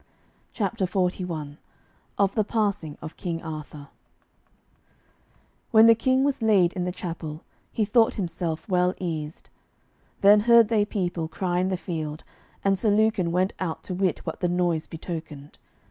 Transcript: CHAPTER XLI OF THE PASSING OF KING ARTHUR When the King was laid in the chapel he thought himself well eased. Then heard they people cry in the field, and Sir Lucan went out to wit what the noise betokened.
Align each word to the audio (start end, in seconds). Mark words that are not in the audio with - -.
CHAPTER 0.51 0.87
XLI 0.87 1.59
OF 2.17 2.33
THE 2.33 2.43
PASSING 2.43 2.97
OF 3.03 3.15
KING 3.17 3.43
ARTHUR 3.43 3.89
When 5.69 5.85
the 5.85 5.93
King 5.93 6.23
was 6.23 6.41
laid 6.41 6.73
in 6.73 6.85
the 6.85 6.91
chapel 6.91 7.43
he 7.71 7.85
thought 7.85 8.15
himself 8.15 8.67
well 8.67 8.95
eased. 8.97 9.51
Then 10.21 10.39
heard 10.39 10.69
they 10.69 10.85
people 10.85 11.27
cry 11.27 11.59
in 11.59 11.67
the 11.69 11.77
field, 11.77 12.23
and 12.63 12.79
Sir 12.79 12.89
Lucan 12.89 13.31
went 13.31 13.53
out 13.59 13.83
to 13.83 13.93
wit 13.93 14.25
what 14.25 14.39
the 14.39 14.49
noise 14.49 14.87
betokened. 14.87 15.59